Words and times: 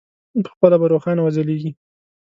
پخپله 0.53 0.77
به 0.81 0.87
روښانه 0.93 1.21
وځلېږي. 1.23 1.71